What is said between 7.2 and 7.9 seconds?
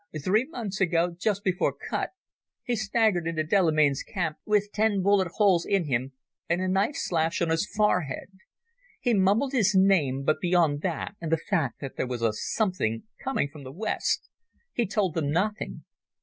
on his